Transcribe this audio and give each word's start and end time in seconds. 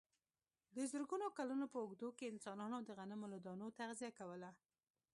د 0.75 0.77
زرګونو 0.91 1.27
کلونو 1.37 1.65
په 1.73 1.77
اوږدو 1.83 2.09
کې 2.17 2.31
انسانانو 2.33 2.77
د 2.81 2.89
غنمو 2.97 3.27
له 3.33 3.39
دانو 3.45 3.67
تغذیه 3.79 4.11
کوله. 4.19 4.49